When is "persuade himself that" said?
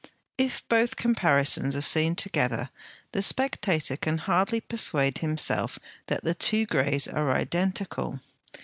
4.59-6.23